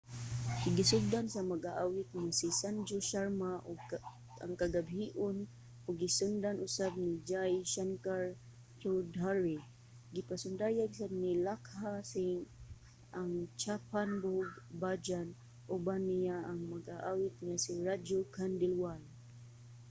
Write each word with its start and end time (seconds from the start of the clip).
gisugdan 0.77 1.25
sa 1.33 1.41
mag-aawit 1.51 2.07
nga 2.21 2.31
si 2.39 2.49
sanju 2.59 2.97
sharma 3.09 3.51
ang 4.43 4.53
kagabhion 4.61 5.37
ug 5.87 5.95
gisundan 6.03 6.61
usab 6.67 6.93
ni 7.03 7.11
jai 7.29 7.53
shankar 7.73 8.23
choudhary. 8.79 9.57
gipasundayag 10.13 10.91
sad 10.99 11.11
ni 11.21 11.31
lakkha 11.45 11.91
singh 12.11 12.43
ang 13.19 13.33
chhappan 13.61 14.09
bhog 14.23 14.49
bhajan. 14.81 15.27
uban 15.75 16.01
niya 16.11 16.37
ang 16.49 16.61
mag-aawit 16.73 17.35
nga 17.45 17.55
si 17.63 17.71
raju 17.87 18.19
khandelwal 18.35 19.01